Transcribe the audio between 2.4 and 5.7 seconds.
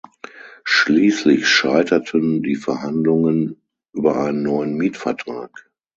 die Verhandlungen über einen neuen Mietvertrag.